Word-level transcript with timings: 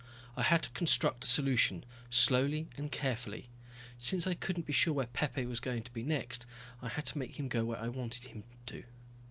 I 0.35 0.41
had 0.41 0.63
to 0.63 0.71
construct 0.71 1.25
a 1.25 1.27
solution, 1.27 1.85
slowly 2.09 2.67
and 2.75 2.91
carefully. 2.91 3.49
Since 3.99 4.25
I 4.25 4.33
couldn't 4.33 4.65
be 4.65 4.73
sure 4.73 4.95
where 4.95 5.05
Pepe 5.05 5.45
was 5.45 5.59
going 5.59 5.83
to 5.83 5.93
be 5.93 6.01
next, 6.01 6.47
I 6.81 6.89
had 6.89 7.05
to 7.05 7.19
make 7.19 7.37
him 7.39 7.47
go 7.47 7.65
where 7.65 7.77
I 7.79 7.87
wanted 7.87 8.23
him 8.23 8.43
to. 8.65 8.83